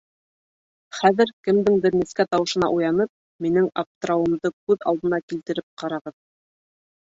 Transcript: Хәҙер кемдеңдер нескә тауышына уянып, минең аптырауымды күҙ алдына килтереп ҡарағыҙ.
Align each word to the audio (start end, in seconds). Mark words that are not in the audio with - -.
Хәҙер 0.99 1.31
кемдеңдер 1.47 1.97
нескә 1.97 2.25
тауышына 2.31 2.71
уянып, 2.79 3.13
минең 3.47 3.69
аптырауымды 3.83 4.53
күҙ 4.59 4.89
алдына 4.95 5.23
килтереп 5.29 5.71
ҡарағыҙ. 5.85 6.21